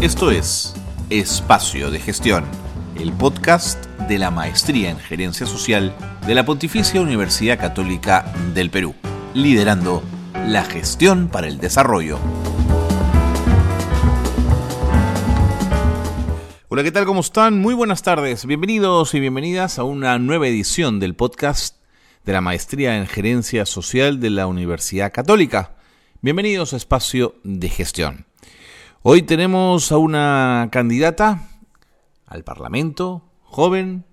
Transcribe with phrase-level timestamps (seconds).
[0.00, 0.74] Esto es
[1.10, 2.44] Espacio de Gestión,
[3.00, 5.92] el podcast de la Maestría en Gerencia Social
[6.24, 8.94] de la Pontificia Universidad Católica del Perú,
[9.34, 10.04] liderando
[10.46, 12.20] la gestión para el desarrollo.
[16.68, 17.04] Hola, ¿qué tal?
[17.04, 17.58] ¿Cómo están?
[17.58, 18.46] Muy buenas tardes.
[18.46, 21.76] Bienvenidos y bienvenidas a una nueva edición del podcast
[22.24, 25.74] de la Maestría en Gerencia Social de la Universidad Católica.
[26.22, 28.27] Bienvenidos a Espacio de Gestión.
[29.10, 31.48] Hoy tenemos a una candidata
[32.26, 34.04] al Parlamento, joven,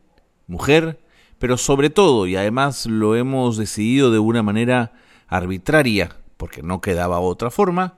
[0.48, 1.02] mujer,
[1.38, 4.94] pero sobre todo, y además lo hemos decidido de una manera
[5.28, 7.98] arbitraria, porque no quedaba otra forma,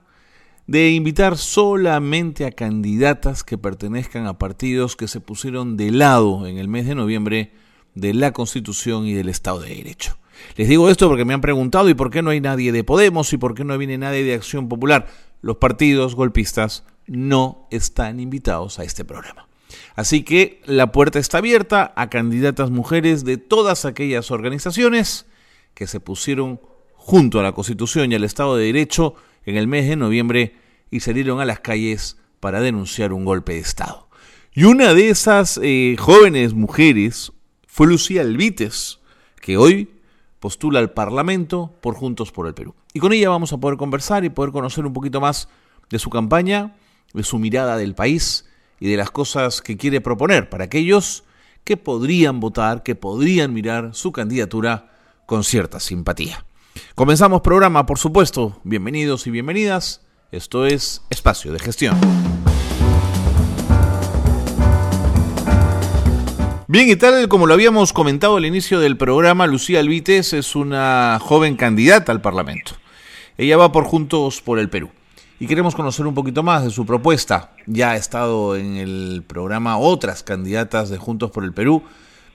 [0.66, 6.58] de invitar solamente a candidatas que pertenezcan a partidos que se pusieron de lado en
[6.58, 7.52] el mes de noviembre
[7.94, 10.18] de la Constitución y del Estado de Derecho.
[10.56, 13.32] Les digo esto porque me han preguntado y por qué no hay nadie de Podemos
[13.32, 15.06] y por qué no viene nadie de Acción Popular
[15.40, 19.48] los partidos golpistas no están invitados a este programa.
[19.94, 25.26] Así que la puerta está abierta a candidatas mujeres de todas aquellas organizaciones
[25.74, 26.60] que se pusieron
[26.94, 30.56] junto a la Constitución y al Estado de Derecho en el mes de noviembre
[30.90, 34.08] y salieron a las calles para denunciar un golpe de Estado.
[34.52, 37.32] Y una de esas eh, jóvenes mujeres
[37.66, 38.98] fue Lucía Alvites,
[39.40, 39.88] que hoy
[40.40, 42.74] postula al Parlamento por Juntos por el Perú.
[42.92, 45.48] Y con ella vamos a poder conversar y poder conocer un poquito más
[45.90, 46.76] de su campaña,
[47.12, 48.46] de su mirada del país
[48.80, 51.24] y de las cosas que quiere proponer para aquellos
[51.64, 54.92] que podrían votar, que podrían mirar su candidatura
[55.26, 56.44] con cierta simpatía.
[56.94, 58.60] Comenzamos programa, por supuesto.
[58.64, 60.02] Bienvenidos y bienvenidas.
[60.30, 61.98] Esto es Espacio de Gestión.
[66.70, 71.18] Bien, y tal como lo habíamos comentado al inicio del programa, Lucía Alvites es una
[71.18, 72.72] joven candidata al Parlamento.
[73.38, 74.90] Ella va por Juntos por el Perú.
[75.40, 77.52] Y queremos conocer un poquito más de su propuesta.
[77.64, 81.84] Ya ha estado en el programa otras candidatas de Juntos por el Perú,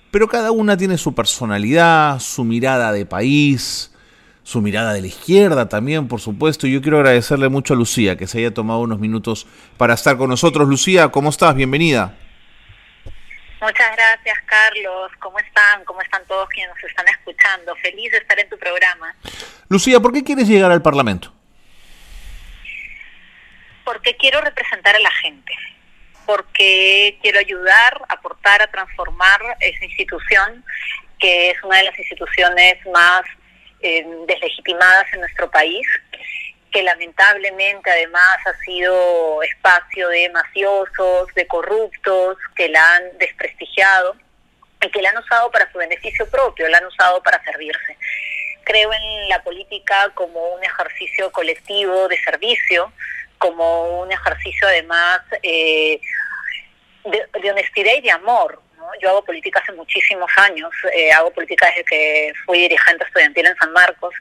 [0.09, 3.91] pero cada una tiene su personalidad, su mirada de país,
[4.41, 6.65] su mirada de la izquierda también, por supuesto.
[6.65, 9.45] Y yo quiero agradecerle mucho a Lucía que se haya tomado unos minutos
[9.77, 10.67] para estar con nosotros.
[10.67, 11.53] Lucía, ¿cómo estás?
[11.53, 12.17] Bienvenida.
[13.63, 15.09] Muchas gracias, Carlos.
[15.19, 15.85] ¿Cómo están?
[15.85, 17.73] ¿Cómo están todos quienes nos están escuchando?
[17.77, 19.15] Feliz de estar en tu programa.
[19.69, 21.33] Lucía, ¿por qué quieres llegar al Parlamento?
[23.85, 25.53] Porque quiero representar a la gente,
[26.25, 30.65] porque quiero ayudar, aportar a transformar esa institución,
[31.17, 33.21] que es una de las instituciones más
[33.79, 35.87] eh, deslegitimadas en nuestro país,
[36.73, 44.15] que lamentablemente además ha sido espacio de mafiosos, de corruptos, que la han desprestigiado
[44.81, 47.95] y que la han usado para su beneficio propio, la han usado para servirse.
[48.63, 52.91] Creo en la política como un ejercicio colectivo de servicio,
[53.37, 56.01] como un ejercicio además eh,
[57.05, 58.61] de, honestidad y de amor.
[59.01, 63.55] Yo hago política hace muchísimos años, eh, hago política desde que fui dirigente estudiantil en
[63.57, 64.13] San Marcos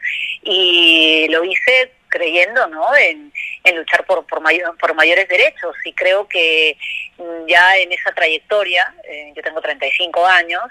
[0.42, 2.86] y lo hice creyendo ¿no?
[2.94, 3.32] en,
[3.74, 4.42] luchar por, por,
[4.78, 6.76] por mayores derechos y creo que
[7.18, 10.62] mm, ya en esa trayectoria, eh, yo tengo 35 años,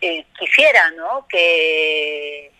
[0.00, 1.26] eh, quisiera ¿no?
[1.28, 2.50] que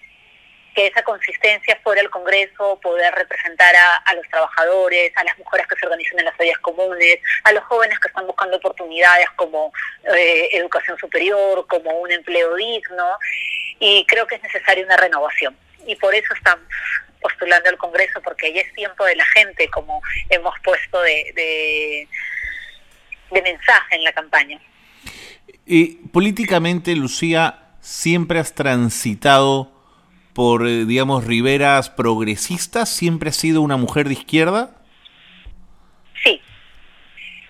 [0.87, 5.87] esa consistencia fuera el Congreso, poder representar a, los trabajadores, a las mujeres que se
[5.87, 9.73] organizan en las áreas comunes, a los jóvenes que están buscando oportunidades como
[10.17, 13.19] eh, educación superior, como un empleo digno,
[13.81, 15.57] y creo que es necesaria una renovación.
[15.87, 16.67] Y por eso estamos
[17.21, 22.09] postulando al Congreso, porque ya es tiempo de la gente, como hemos puesto de,
[23.31, 24.61] de mensaje en la campaña.
[25.67, 29.73] Y políticamente, Lucía, siempre has transitado
[30.39, 32.89] por, eh, digamos, riberas progresistas?
[32.89, 34.71] ¿Siempre ha sido una mujer de izquierda?
[36.23, 36.41] Sí.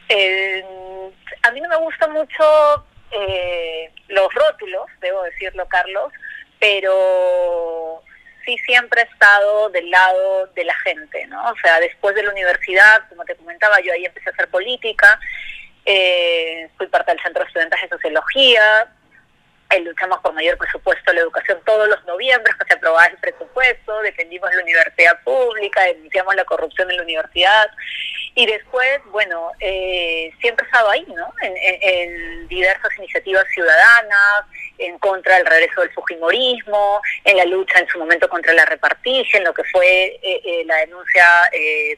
[0.09, 0.65] Eh,
[1.43, 6.11] a mí no me gustan mucho eh, los rótulos, debo decirlo, Carlos,
[6.59, 8.03] pero
[8.49, 11.50] sí siempre he estado del lado de la gente, ¿no?
[11.50, 15.21] O sea, después de la universidad, como te comentaba, yo ahí empecé a hacer política,
[16.79, 18.89] fui parte del Centro de Estudiantes de Sociología,
[19.81, 24.55] luchamos por mayor presupuesto a la educación todos los noviembres se aprobaba el presupuesto, defendimos
[24.55, 27.70] la universidad pública, denunciamos la corrupción en la universidad
[28.35, 31.32] y después, bueno, eh, siempre he estado ahí, ¿no?
[31.43, 34.44] En, diversas iniciativas ciudadanas,
[34.79, 39.44] en contra del regreso del fujimorismo, en la lucha en su momento contra la repartición,
[39.44, 41.25] lo que fue eh, eh, la denuncia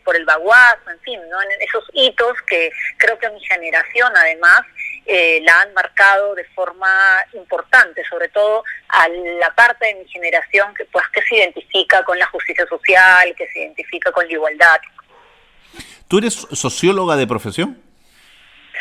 [0.05, 1.41] por el baguazo, en fin, ¿no?
[1.43, 4.63] En esos hitos que creo que mi generación además
[5.13, 6.89] eh, la han marcado de forma
[7.33, 7.60] importante,
[8.09, 12.27] sobre todo a la parte de mi generación que pues que se identifica con la
[12.27, 14.81] justicia social, que se identifica con la igualdad.
[16.09, 17.81] ¿Tú eres socióloga de profesión?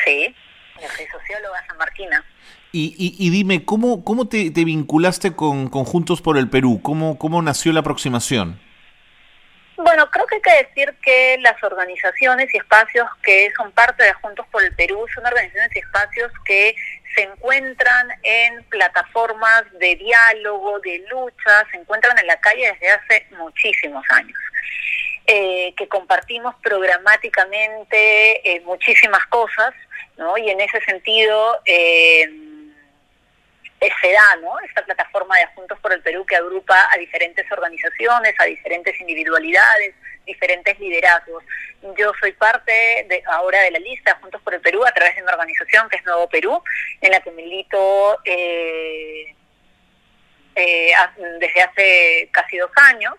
[0.04, 0.36] Sí,
[0.82, 2.26] yo soy socióloga sanmarquina.
[2.72, 6.82] Y, y, y dime, ¿cómo, cómo te, te vinculaste con, con, Juntos por el Perú?
[6.84, 8.60] ¿Cómo, ¿Cómo nació la aproximación?
[9.82, 14.12] Bueno, creo que hay que decir que las organizaciones y espacios que son parte de
[14.12, 16.76] Juntos por el Perú son organizaciones y espacios que
[17.16, 23.28] se encuentran en plataformas de diálogo, de lucha, se encuentran en la calle desde hace
[23.38, 24.38] muchísimos años.
[25.28, 29.74] Eh, que compartimos programáticamente eh, muchísimas cosas,
[30.18, 30.38] ¿no?
[30.38, 32.28] Y en ese sentido eh,
[34.02, 34.60] se da, ¿no?
[34.60, 39.96] Esta plataforma de Juntos por el Perú que agrupa a diferentes organizaciones, a diferentes individualidades,
[40.26, 41.44] diferentes liderazgos.
[41.98, 45.24] Yo soy parte de, ahora de la lista Juntos por el Perú a través de
[45.24, 46.62] una organización que es Nuevo Perú,
[47.02, 49.36] en la que milito eh,
[50.56, 50.92] eh,
[51.40, 53.16] desde hace casi dos años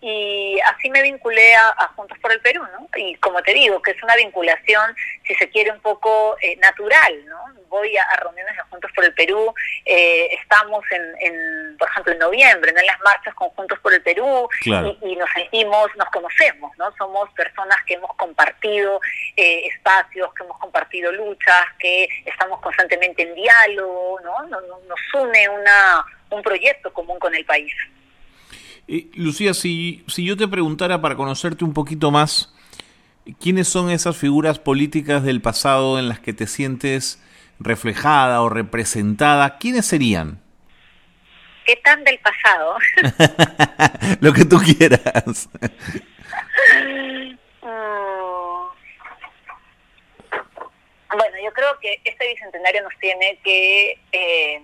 [0.00, 2.88] y así me vinculé a, Juntos por el Perú, ¿no?
[2.96, 4.96] Y como te digo, que es una vinculación,
[5.26, 7.59] si se quiere, un poco eh, natural, ¿no?
[7.70, 9.54] Voy a, reuniones de Juntos por el Perú,
[9.86, 12.80] eh, estamos en, por ejemplo, en noviembre, ¿no?
[12.80, 14.70] En las marchas con Juntos por el Perú y,
[15.16, 16.92] nos sentimos, nos conocemos, ¿no?
[16.98, 19.00] Somos personas que hemos compartido
[19.36, 24.42] eh, espacios, que hemos compartido luchas, que estamos constantemente en diálogo, ¿no?
[24.48, 27.72] Nos, nos une una, un proyecto común con el país.
[29.14, 32.52] Lucía, si, si yo te preguntara para conocerte un poquito más,
[33.40, 37.22] ¿quiénes son esas figuras políticas del pasado en las que te sientes
[37.60, 39.58] reflejada o representada?
[39.58, 40.40] ¿Quiénes serían?
[41.64, 42.78] ¿Qué tan del pasado?
[44.20, 45.48] Lo que tú quieras.
[47.62, 48.00] Mm.
[51.12, 54.62] Bueno, yo creo que este bicentenario nos tiene que eh,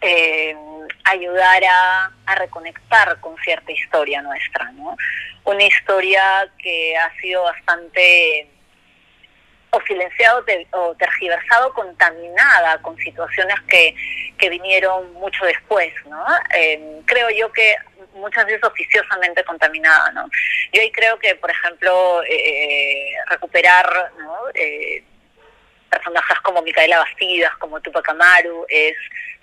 [0.00, 0.56] eh,
[1.04, 4.96] ayudar a, reconectar con cierta historia nuestra, ¿no?
[5.44, 6.22] Una historia
[6.58, 8.50] que ha sido bastante
[9.70, 13.94] o silenciado o tergiversado, contaminada con situaciones que,
[14.38, 16.24] que vinieron mucho después, ¿no?
[16.54, 17.74] Eh, creo yo que
[18.14, 20.28] muchas veces oficiosamente contaminada, ¿no?
[20.72, 24.36] Yo ahí creo que, por ejemplo, eh, recuperar, ¿no?
[24.54, 25.02] Eh,
[25.90, 28.96] personajes como Micaela Bastidas, como Tupac Amaru, es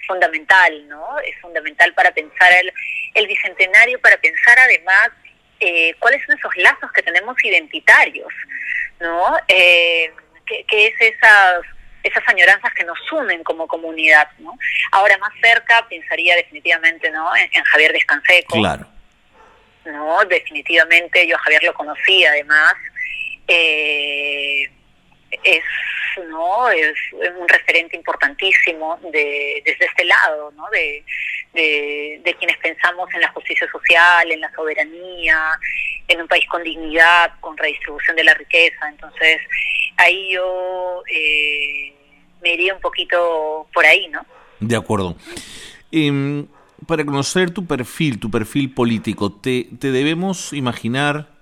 [0.07, 1.19] fundamental, ¿no?
[1.19, 2.73] Es fundamental para pensar el,
[3.15, 5.09] el bicentenario, para pensar además
[5.59, 8.31] eh, cuáles son esos lazos que tenemos identitarios,
[8.99, 9.37] ¿no?
[9.47, 10.11] Eh,
[10.45, 11.61] ¿qué, es esas
[12.03, 14.55] esas añoranzas que nos unen como comunidad, ¿no?
[14.91, 17.35] Ahora más cerca pensaría definitivamente, ¿no?
[17.35, 18.59] En, Javier Descanseco.
[18.59, 18.87] Claro.
[19.85, 20.23] ¿no?
[20.25, 22.75] Definitivamente yo a Javier lo conocí además.
[23.47, 24.69] Eh,
[25.43, 25.63] es
[26.29, 31.03] no es, un referente importantísimo de, desde este lado no de,
[31.53, 35.59] de, quienes pensamos en la justicia social en la soberanía
[36.07, 38.89] en un país con dignidad con redistribución de la riqueza.
[38.89, 39.41] Entonces
[39.97, 41.93] ahí yo eh,
[42.41, 44.25] me iría un poquito por ahí no
[44.59, 45.15] de acuerdo.
[45.91, 46.47] Em,
[46.87, 51.34] para conocer tu perfil tu perfil político te, te debemos imaginar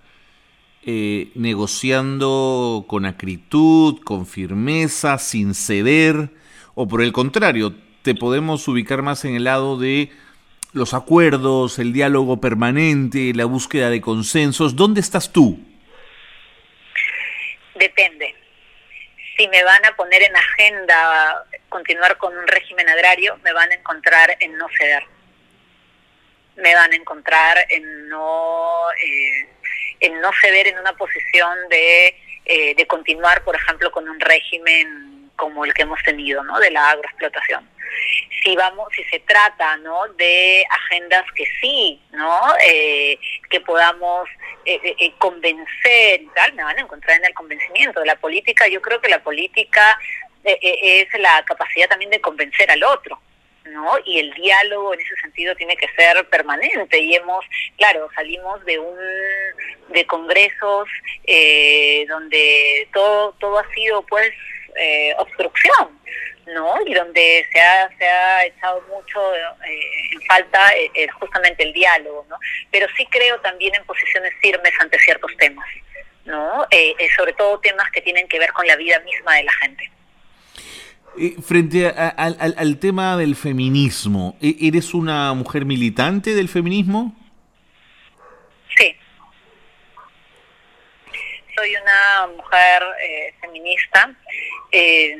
[0.85, 6.29] eh, negociando con acritud, con firmeza, sin ceder,
[6.75, 10.11] o por el contrario, te podemos ubicar más en el lado de
[10.73, 14.75] los acuerdos, el diálogo permanente, la búsqueda de consensos.
[14.75, 15.59] ¿Dónde estás tú?
[17.75, 18.35] Depende.
[19.37, 23.75] Si me van a poner en agenda continuar con un régimen agrario, me van a
[23.75, 25.03] encontrar en no ceder.
[26.57, 29.47] Me van a encontrar en no eh,
[30.03, 35.31] en no ceder en una posición de, eh, de continuar, por ejemplo, con un régimen
[35.37, 36.59] como el que hemos tenido, ¿no?
[36.59, 37.69] De la agroexplotación.
[38.43, 40.07] Si vamos, si se trata, ¿no?
[40.17, 42.41] De agendas que sí, ¿no?
[42.67, 43.17] Eh,
[43.49, 44.27] que podamos
[44.65, 48.67] eh, convencer y tal, me van a encontrar en el convencimiento de la política.
[48.67, 49.97] Yo creo que la política
[50.43, 53.21] es la capacidad también de convencer al otro.
[53.65, 53.93] ¿No?
[54.05, 57.45] Y el diálogo en ese sentido tiene que ser permanente y hemos,
[57.77, 58.97] claro, salimos de un
[59.89, 60.87] de congresos
[61.25, 64.31] eh, donde todo todo ha sido pues
[64.75, 65.99] eh, obstrucción,
[66.47, 66.75] ¿no?
[66.85, 69.51] Y donde se ha, se ha echado mucho eh,
[70.11, 70.71] en falta
[71.19, 72.37] justamente el diálogo, ¿no?
[72.71, 75.67] Pero sí creo también en posiciones firmes ante ciertos temas,
[76.25, 76.67] ¿no?
[77.17, 79.91] sobre todo temas que tienen que ver con la vida misma de la gente.
[81.15, 87.15] Eh, frente al, tema del feminismo, ¿e, ¿eres una mujer militante del feminismo?
[88.75, 88.97] Sí.
[91.55, 94.11] Soy una mujer eh, feminista.
[94.71, 95.15] Eh,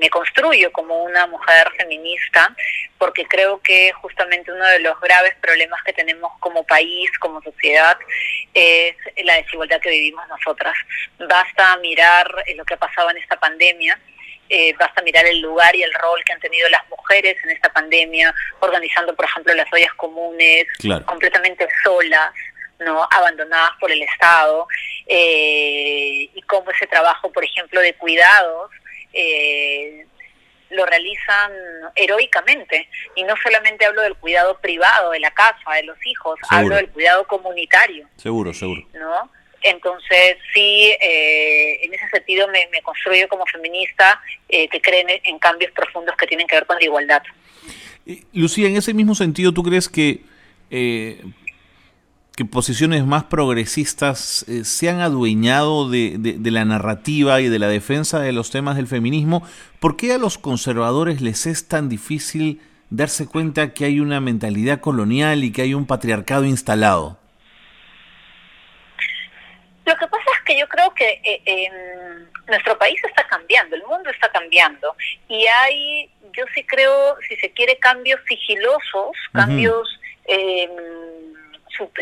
[0.00, 2.56] me construyo como una mujer feminista
[2.98, 7.98] porque creo que justamente uno de los graves problemas que tenemos como país, como sociedad,
[8.54, 10.74] es la desigualdad que vivimos nosotras.
[11.18, 14.00] Basta mirar lo que ha pasado en esta pandemia
[14.50, 17.72] eh, basta mirar el lugar y el rol que han tenido las mujeres en esta
[17.72, 20.66] pandemia, organizando, por ejemplo, las ollas comunes,
[21.06, 22.32] completamente solas,
[22.80, 24.66] no abandonadas por el Estado,
[25.06, 28.72] eh, y cómo ese trabajo, por ejemplo, de cuidados,
[29.12, 30.04] eh,
[30.70, 31.52] lo realizan
[31.94, 32.88] heroicamente.
[33.14, 36.90] Y no solamente hablo del cuidado privado de la casa, de los hijos, hablo del
[36.90, 38.08] cuidado comunitario.
[38.16, 38.82] Seguro, seguro.
[38.94, 39.30] ¿No?
[39.62, 45.70] Entonces, sí, eh, en ese sentido me, construyo como feminista eh, que creen en cambios
[45.72, 47.22] profundos que tienen que ver con la igualdad.
[48.32, 50.22] Lucía, en ese mismo sentido, ¿tú crees que,
[50.70, 51.22] eh,
[52.34, 58.18] que posiciones más progresistas se han adueñado de, de, la narrativa y de la defensa
[58.20, 59.46] de los temas del feminismo?
[59.78, 64.80] ¿Por qué a los conservadores les es tan difícil darse cuenta que hay una mentalidad
[64.80, 67.19] colonial y que hay un patriarcado instalado?
[69.90, 71.68] Lo que pasa es que yo creo que eh,
[72.46, 74.94] nuestro país está cambiando, el mundo está cambiando.
[75.28, 79.88] Y hay, yo sí creo, si se quiere, cambios sigilosos, cambios
[80.26, 80.70] em,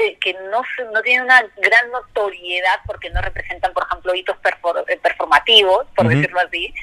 [0.03, 0.61] eh, que no,
[0.93, 6.41] no tienen una gran notoriedad porque no representan, por ejemplo, hitos eh, performativos, por decirlo
[6.41, 6.75] así,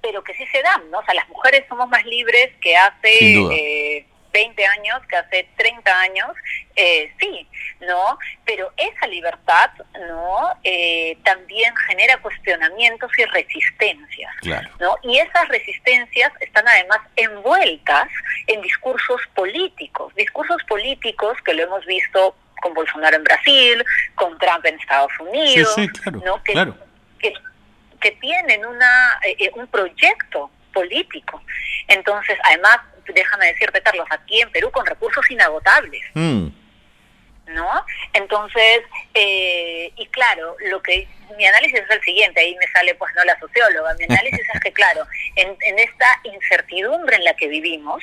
[0.00, 1.00] pero que sí se dan, ¿no?
[1.00, 6.28] O sea, las mujeres somos más libres que hace 20 años, que hace 30 años,
[6.74, 7.48] eh, sí,
[7.80, 8.18] ¿no?
[8.44, 9.70] Pero esa libertad,
[10.08, 10.50] ¿no?
[10.64, 14.34] Eh, también genera cuestionamientos y resistencias,
[14.80, 14.96] ¿no?
[15.04, 18.08] Y esas resistencias están además envueltas
[18.48, 23.84] en discursos políticos, discursos políticos que lo hemos visto con Bolsonaro en Brasil,
[24.16, 25.76] con Trump en Estados Unidos,
[26.24, 26.42] ¿no?
[26.42, 26.74] Que,
[28.00, 31.40] que, tienen una, eh, un proyecto político.
[31.88, 32.80] Entonces, además,
[33.12, 36.02] déjame decirte, Carlos, aquí en Perú con recursos inagotables.
[36.14, 36.48] Mm.
[37.46, 37.84] ¿No?
[38.14, 38.80] Entonces,
[39.12, 41.06] eh, y claro, lo que
[41.36, 44.60] mi análisis es el siguiente, ahí me sale pues no la socióloga, mi análisis es
[44.60, 45.06] que claro,
[45.36, 48.02] en, en esta incertidumbre en la que vivimos,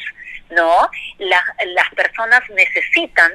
[0.52, 0.90] ¿no?
[1.18, 3.32] las personas necesitan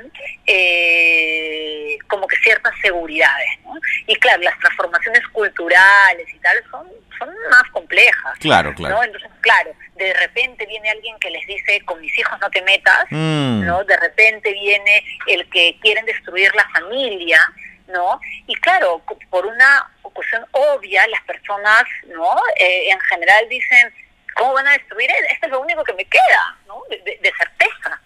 [0.46, 3.74] eh, como que ciertas seguridades, ¿no?
[4.06, 6.86] Y claro, las transformaciones culturales y tal son,
[7.18, 8.38] son más complejas.
[8.40, 9.02] Claro, claro.
[9.02, 13.06] Entonces, claro, de repente viene alguien que les dice, con mis hijos no te metas,
[13.10, 13.64] mm.
[13.64, 13.84] ¿no?
[13.84, 17.40] De repente viene el que quieren destruir la familia,
[17.88, 18.20] ¿no?
[18.46, 22.36] Y claro, por una cuestión obvia, las personas, ¿no?
[22.58, 23.92] Eh, en general dicen,
[24.36, 25.10] ¿cómo van a destruir?
[25.30, 26.82] Esto es lo único que me queda, ¿no?
[26.88, 28.00] De, certeza.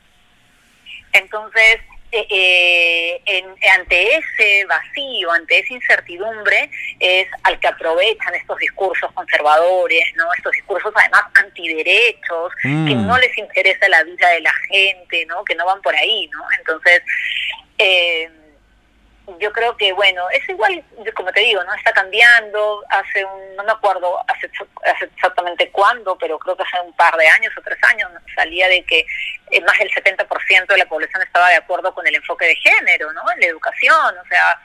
[1.12, 1.80] Entonces,
[2.12, 3.46] eh, eh, en,
[3.78, 10.32] ante ese vacío, ante esa incertidumbre, es al que aprovechan estos discursos conservadores, ¿no?
[10.34, 13.06] Estos discursos además antiderechos, que mm.
[13.06, 15.44] no les interesa la vida de la gente, ¿no?
[15.44, 16.42] Que no van por ahí, ¿no?
[16.58, 17.02] Entonces,
[17.78, 18.30] eh,
[19.38, 20.82] yo creo que, bueno, es igual,
[21.14, 21.74] como te digo, ¿no?
[21.74, 24.50] Está cambiando, hace un, no me acuerdo hace,
[25.14, 28.82] exactamente cuándo, pero creo que hace un par de años o tres años salía de
[28.84, 29.06] que
[29.50, 33.12] eh, más del 70% de la población estaba de acuerdo con el enfoque de género,
[33.12, 33.22] ¿no?
[33.32, 34.60] En la educación, o sea,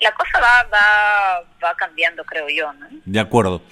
[0.00, 2.88] la cosa va, va, va cambiando, creo yo, ¿no?
[3.04, 3.62] De acuerdo.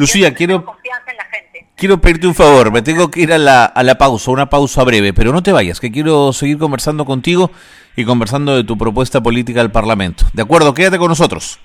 [0.00, 0.64] Lucía, quiero...
[0.64, 1.66] Confianza en la gente.
[1.76, 4.82] Quiero pedirte un favor, me tengo que ir a la, a la pausa, una pausa
[4.82, 7.50] breve, pero no te vayas, que quiero seguir conversando contigo
[7.96, 10.24] y conversando de tu propuesta política al Parlamento.
[10.32, 10.72] ¿De acuerdo?
[10.72, 11.60] Quédate con nosotros.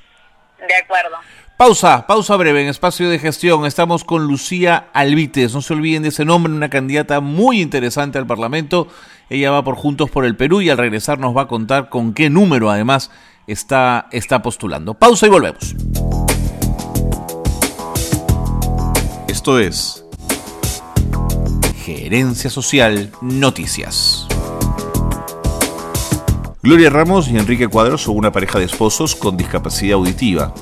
[0.59, 1.15] De acuerdo.
[1.55, 3.65] Pausa, pausa breve en espacio de gestión.
[3.65, 5.53] Estamos con Lucía Alvites.
[5.53, 8.89] No se olviden de ese nombre, una candidata muy interesante al Parlamento.
[9.29, 12.13] Ella va por Juntos por el Perú y al regresar nos va a contar con
[12.13, 13.11] qué número además
[13.47, 14.93] está, está postulando.
[14.93, 15.73] Pausa y volvemos.
[19.35, 20.05] Esto es
[21.83, 24.27] Gerencia Social Noticias.
[26.63, 30.53] Gloria Ramos y Enrique Cuadros son una pareja de esposos con discapacidad auditiva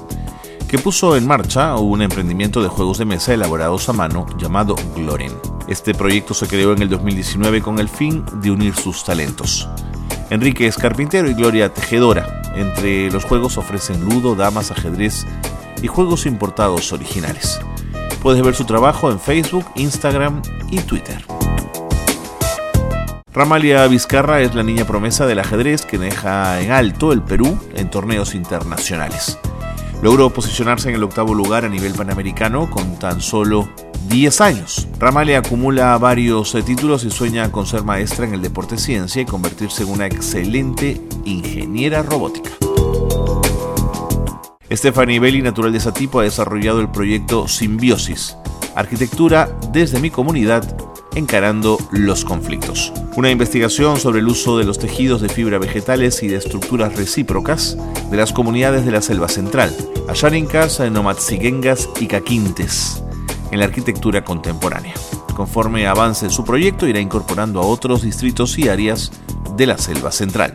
[0.68, 5.34] que puso en marcha un emprendimiento de juegos de mesa elaborados a mano llamado Gloren.
[5.68, 9.70] Este proyecto se creó en el 2019 con el fin de unir sus talentos.
[10.32, 12.42] Enrique es carpintero y Gloria tejedora.
[12.56, 15.28] Entre los juegos ofrecen ludo, damas, ajedrez
[15.84, 17.60] y juegos importados originales.
[18.24, 21.26] Puedes ver su trabajo en Facebook, Instagram y Twitter.
[23.34, 27.90] Ramalia Vizcarra es la niña promesa del ajedrez que deja en alto el Perú en
[27.90, 29.38] torneos internacionales.
[30.02, 33.68] Logró posicionarse en el octavo lugar a nivel panamericano con tan solo
[34.08, 34.88] 10 años.
[35.00, 39.26] Ramalia acumula varios eh, títulos y sueña con ser maestra en el deporte ciencia y
[39.26, 42.52] convertirse en una excelente ingeniera robótica.
[44.74, 48.36] Stephanie Belli, natural de Satipo, ha desarrollado el proyecto Simbiosis,
[48.76, 50.64] Arquitectura desde mi comunidad
[51.16, 52.92] encarando los conflictos.
[53.16, 57.78] Una investigación sobre el uso de los tejidos de fibra vegetales y de estructuras recíprocas
[58.10, 59.76] de las comunidades de la selva central,
[60.10, 63.04] Ayarincas, Nomatsigengas y Caquintes,
[63.52, 64.96] en la arquitectura contemporánea.
[65.36, 69.12] Conforme avance su proyecto, irá incorporando a otros distritos y áreas
[69.56, 70.54] de la selva central.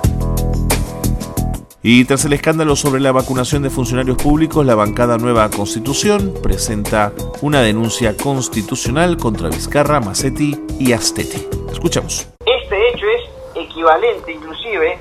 [1.90, 7.14] Y tras el escándalo sobre la vacunación de funcionarios públicos, la bancada Nueva Constitución presenta
[7.40, 11.48] una denuncia constitucional contra Vizcarra, Macetti y Astete.
[11.72, 12.28] Escuchamos.
[12.44, 14.98] Este hecho es equivalente inclusive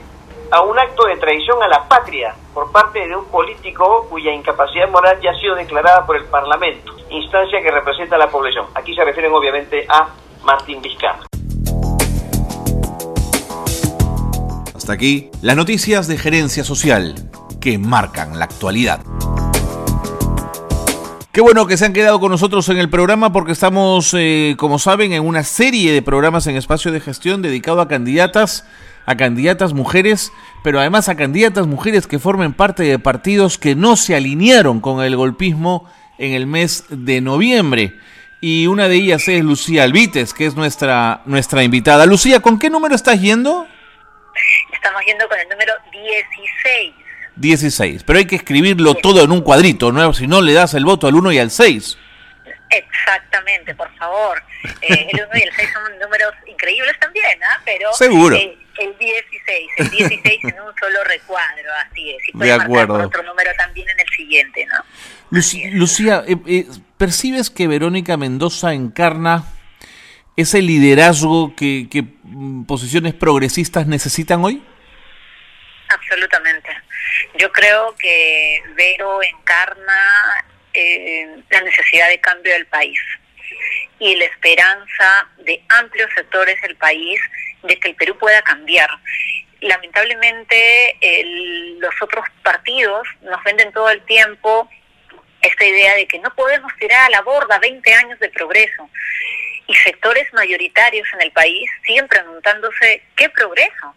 [0.50, 4.90] a un acto de traición a la patria por parte de un político cuya incapacidad
[4.90, 8.66] moral ya ha sido declarada por el Parlamento, instancia que representa a la población.
[8.76, 10.08] Aquí se refieren obviamente a
[10.46, 11.28] Martín Vizcarra.
[14.88, 17.14] Hasta aquí las noticias de gerencia social
[17.60, 19.02] que marcan la actualidad.
[21.34, 24.80] Qué bueno que se han quedado con nosotros en el programa porque estamos, eh, como
[24.80, 28.66] saben, en una serie de programas en espacio de gestión dedicado a candidatas,
[29.06, 30.32] a candidatas mujeres,
[30.64, 35.04] pero además a candidatas mujeres que formen parte de partidos que no se alinearon con
[35.04, 35.84] el golpismo
[36.18, 37.94] en el mes de noviembre.
[38.40, 42.06] Y una de ellas es Lucía Alvites, que es nuestra, nuestra invitada.
[42.06, 43.68] Lucía, ¿con qué número estás yendo?
[44.74, 46.94] Estamos yendo con el número 16.
[47.36, 50.14] 16, pero hay que escribirlo todo en un cuadrito, ¿no?
[50.14, 51.98] Si no le das el voto al 1 y al 6.
[52.70, 54.42] Exactamente, por favor.
[54.82, 57.62] Eh, el 1 y el 6 son números increíbles también, ¿ah?
[57.64, 58.36] Pero Seguro.
[58.36, 62.18] Eh, el 16, el 16 en un solo recuadro, así es.
[62.34, 63.06] Y de acuerdo.
[63.06, 64.84] Otro número también en el siguiente, ¿no?
[65.30, 66.66] Lucía, eh,
[66.98, 69.46] ¿percibes que Verónica Mendoza encarna
[70.38, 74.64] ese liderazgo que, que mm, posiciones progresistas necesitan hoy?
[75.90, 76.70] Absolutamente.
[77.38, 83.00] Yo creo que Vero encarna eh, la necesidad de cambio del país
[84.00, 87.20] y la esperanza de amplios sectores del país
[87.64, 88.90] de que el Perú pueda cambiar.
[89.62, 90.96] Lamentablemente
[91.80, 94.70] los otros partidos nos venden todo el tiempo
[95.42, 98.90] esta idea de que no podemos tirar a la borda 20 años de progreso
[99.68, 103.96] y sectores mayoritarios en el país siguen preguntándose qué progreso,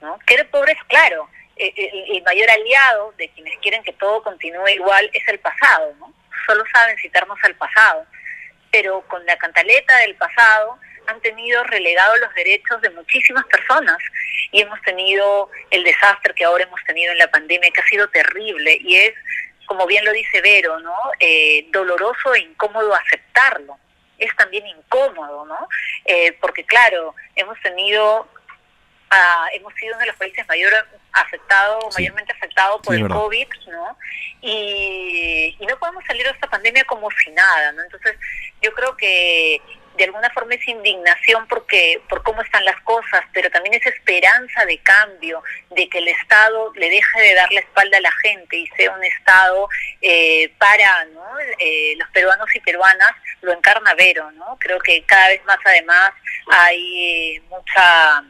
[0.00, 0.18] ¿no?
[0.26, 0.80] ¿Qué progreso?
[0.88, 5.40] Claro, eh, eh, el, mayor aliado de quienes quieren que todo continúe igual es el
[5.40, 6.14] pasado, ¿no?
[6.46, 8.06] Solo saben citarnos al pasado,
[8.70, 10.78] pero con la cantaleta del pasado
[11.08, 13.98] han tenido relegados los derechos de muchísimas personas
[14.52, 18.08] y hemos tenido el desastre que ahora hemos tenido en la pandemia, que ha sido
[18.08, 19.14] terrible y es,
[19.66, 20.96] como bien lo dice Vero, ¿no?
[21.18, 23.78] Eh, doloroso e incómodo aceptarlo
[24.20, 25.68] es también incómodo, ¿no?
[26.04, 30.72] Eh, porque claro, hemos tenido, uh, hemos sido uno de los países mayor
[31.12, 33.98] afectado, mayormente afectado por el COVID, ¿no?
[34.42, 37.82] Y, y no podemos salir de esta pandemia como si nada, ¿no?
[37.82, 38.16] Entonces,
[38.62, 39.60] yo creo que
[40.00, 44.64] de alguna forma es indignación porque por cómo están las cosas, pero también es esperanza
[44.64, 48.56] de cambio, de que el Estado le deje de dar la espalda a la gente
[48.56, 49.68] y sea un Estado
[50.00, 51.06] eh, para
[51.58, 54.56] eh, los peruanos y peruanas, lo encarna Vero, ¿no?
[54.58, 56.12] Creo que cada vez más además
[56.50, 58.24] hay eh, mucha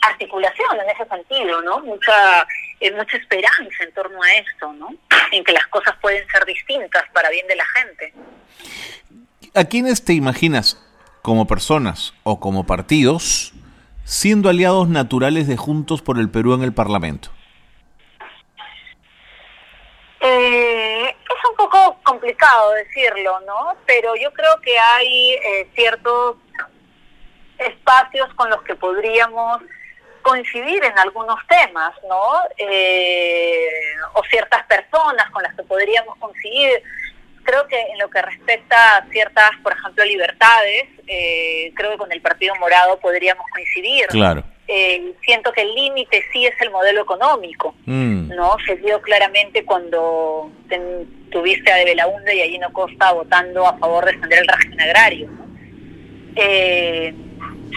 [0.00, 1.80] articulación en ese sentido, ¿no?
[1.80, 2.46] Mucha
[2.80, 4.94] eh, mucha esperanza en torno a esto, ¿no?
[5.32, 8.14] En que las cosas pueden ser distintas para bien de la gente.
[9.54, 10.84] ¿A quiénes te imaginas
[11.22, 13.52] como personas o como partidos
[14.04, 17.30] siendo aliados naturales de Juntos por el Perú en el Parlamento?
[20.20, 23.76] Eh, es un poco complicado decirlo, ¿no?
[23.86, 26.36] Pero yo creo que hay eh, ciertos
[27.58, 29.60] espacios con los que podríamos
[30.22, 32.40] coincidir en algunos temas, ¿no?
[32.56, 33.68] Eh,
[34.14, 36.82] o ciertas personas con las que podríamos coincidir.
[37.44, 42.12] Creo que en lo que respecta a ciertas, por ejemplo, libertades, eh, creo que con
[42.12, 44.06] el Partido Morado podríamos coincidir.
[44.08, 44.44] Claro.
[44.66, 48.28] Eh, siento que el límite sí es el modelo económico, mm.
[48.34, 48.56] ¿no?
[48.66, 50.50] Se vio claramente cuando
[51.30, 54.80] tuviste a De Belaunde y a Gino Costa votando a favor de extender el régimen
[54.82, 55.48] agrario, ¿no?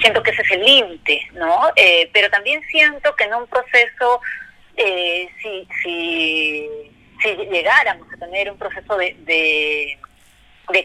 [0.01, 1.71] Siento que ese es el límite, ¿no?
[1.75, 4.21] Eh, pero también siento que en un proceso,
[4.75, 6.69] eh, si, si,
[7.21, 9.97] si, llegáramos a tener un proceso de, de,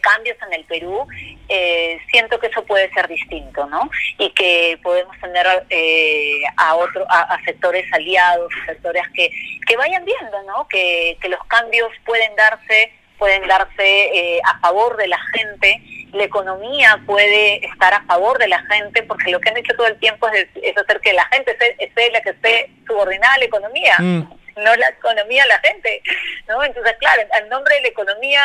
[0.00, 1.06] cambios en el Perú,
[1.48, 3.88] eh, siento que eso puede ser distinto, ¿no?
[4.18, 9.30] Y que podemos tener a, otro, a, sectores aliados, sectores que,
[9.66, 10.66] que vayan viendo, ¿no?
[10.68, 15.82] Que, que los cambios pueden darse pueden darse a favor de la gente
[16.16, 19.86] la economía puede estar a favor de la gente, porque lo que han dicho todo
[19.86, 23.94] el tiempo es, hacer que la gente sea, la que esté subordinada a la economía.
[23.98, 24.28] Mm.
[24.56, 26.02] no la economía a la gente,
[26.48, 26.64] ¿no?
[26.64, 28.40] Entonces, claro, en nombre de la economía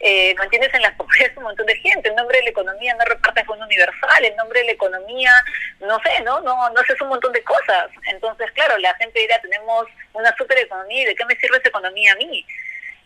[0.00, 3.04] eh, mantienes en la pobreza un montón de gente, en nombre de la economía no
[3.04, 5.32] repartes fondo universal, en nombre de la economía,
[5.80, 6.40] no sé, ¿no?
[6.40, 7.90] No, no haces un montón de cosas.
[8.06, 11.68] Entonces, claro, la gente dirá, tenemos una super economía, ¿y de qué me sirve esa
[11.68, 12.46] economía a mí?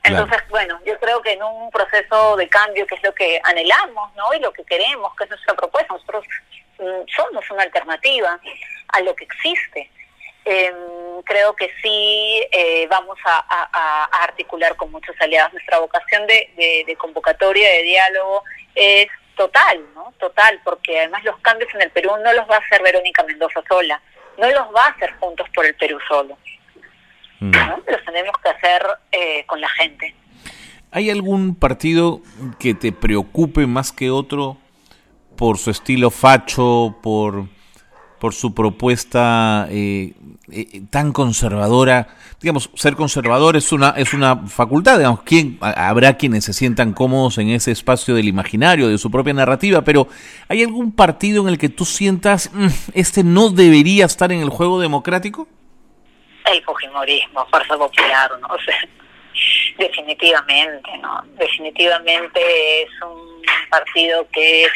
[0.04, 4.14] Entonces, bueno, yo creo que en un proceso de cambio, que es lo que anhelamos,
[4.14, 4.34] ¿no?
[4.34, 6.26] Y lo que queremos, que es nuestra propuesta, nosotros
[6.78, 8.38] mm, somos una alternativa
[8.88, 9.90] a lo que existe.
[10.44, 13.40] Em, creo que sí eh, vamos a,
[14.22, 15.54] articular con muchos aliados.
[15.54, 20.12] Nuestra vocación de, de, convocatoria, de diálogo, es total, ¿no?
[20.18, 23.62] Total, porque además los cambios en el Perú no los va a hacer Verónica Mendoza
[23.66, 24.00] sola,
[24.36, 26.36] no los va a hacer juntos por el Perú solo.
[27.44, 27.90] Mm.
[27.90, 30.14] Los tenemos que hacer eh, con la gente.
[30.90, 32.20] ¿Hay algún partido
[32.58, 34.56] que te preocupe más que otro
[35.36, 37.48] por su estilo facho, por,
[38.20, 40.14] por su propuesta eh,
[40.50, 42.08] eh, tan conservadora?
[42.40, 47.38] Digamos, ser conservador es una, es una facultad, digamos, ¿quién, habrá quienes se sientan cómodos
[47.38, 50.08] en ese espacio del imaginario, de su propia narrativa, pero
[50.48, 54.48] ¿hay algún partido en el que tú sientas, mm, este no debería estar en el
[54.48, 55.48] juego democrático?
[56.44, 58.48] El fujimorismo, Fuerza Popular, ¿no?
[59.78, 61.22] Definitivamente, ¿no?
[61.38, 64.66] Definitivamente es un partido que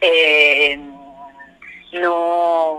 [0.00, 0.78] eh,
[1.92, 2.78] no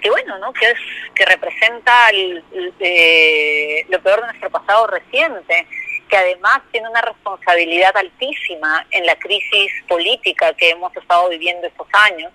[0.00, 0.52] que bueno, ¿no?
[0.52, 0.78] Que es
[1.14, 5.66] que representa eh, lo peor de nuestro pasado reciente,
[6.08, 11.88] que además tiene una responsabilidad altísima en la crisis política que hemos estado viviendo estos
[11.92, 12.32] años.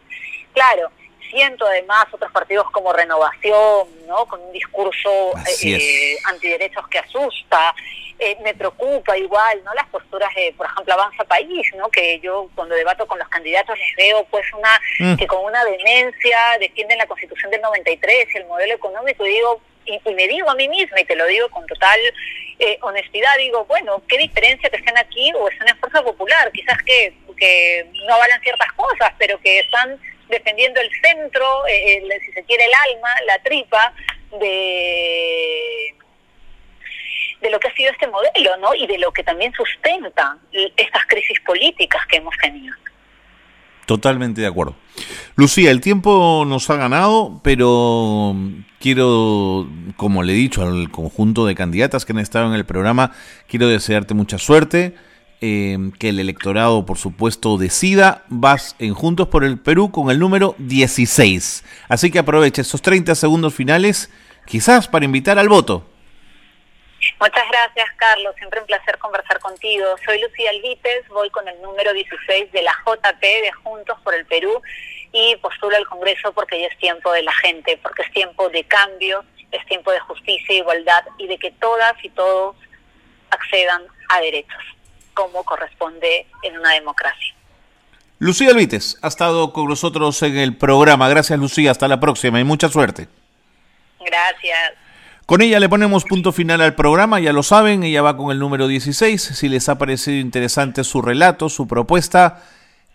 [0.53, 0.91] Claro,
[1.33, 4.25] siento además otros partidos como Renovación, ¿no?
[4.25, 5.31] Con un discurso
[5.63, 7.73] eh, antiderechos que asusta.
[8.19, 9.73] Eh, me preocupa igual, ¿no?
[9.73, 11.89] Las posturas de, por ejemplo, Avanza País, ¿no?
[11.89, 15.15] Que yo cuando debato con los candidatos les veo, pues, una mm.
[15.17, 19.61] que con una demencia defienden la Constitución del 93 y el modelo económico y digo,
[19.85, 21.99] y, me digo a mí misma, y te lo digo con total
[22.59, 26.51] eh, honestidad, digo, bueno, ¿qué diferencia que estén aquí o estén en Fuerza Popular?
[26.51, 29.99] Quizás que, que no avalan ciertas cosas, pero que están
[30.33, 33.93] defendiendo el centro, eh, si se quiere el alma, la tripa
[34.39, 35.95] de
[37.43, 38.73] de lo que ha sido este modelo, ¿no?
[38.73, 40.37] Y de lo que también sustenta
[40.77, 42.73] estas crisis políticas que hemos tenido.
[43.85, 44.75] Totalmente de acuerdo.
[45.35, 48.33] Lucía, el tiempo nos ha ganado, pero
[48.79, 49.67] quiero,
[49.97, 53.11] como le he dicho al conjunto de candidatas que han estado en el programa,
[53.47, 54.95] quiero desearte mucha suerte
[55.45, 58.23] eh, que el electorado, por supuesto, decida.
[58.29, 61.65] Vas en Juntos por el Perú con el número 16.
[61.89, 64.09] Así que aprovecha estos 30 segundos finales,
[64.45, 65.85] quizás para invitar al voto.
[67.19, 68.33] Muchas gracias, Carlos.
[68.37, 69.83] Siempre un placer conversar contigo.
[70.05, 74.25] Soy Lucía Alvites, voy con el número 16 de la JP de Juntos por el
[74.25, 74.61] Perú
[75.11, 78.63] y postulo al Congreso porque ya es tiempo de la gente, porque es tiempo de
[78.63, 82.55] cambio, es tiempo de justicia, igualdad y de que todas y todos
[83.29, 84.63] accedan a derechos
[85.13, 87.33] como corresponde en una democracia.
[88.19, 91.09] Lucía Alvites ha estado con nosotros en el programa.
[91.09, 93.07] Gracias Lucía, hasta la próxima y mucha suerte.
[93.99, 94.73] Gracias.
[95.25, 98.39] Con ella le ponemos punto final al programa, ya lo saben, ella va con el
[98.39, 99.21] número 16.
[99.21, 102.43] Si les ha parecido interesante su relato, su propuesta,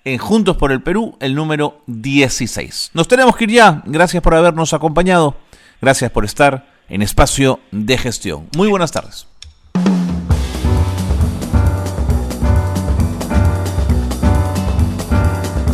[0.04, 2.90] en Juntos por el Perú, el número 16.
[2.94, 3.82] Nos tenemos que ir ya.
[3.86, 5.36] Gracias por habernos acompañado.
[5.80, 8.48] Gracias por estar en espacio de gestión.
[8.56, 9.26] Muy buenas tardes.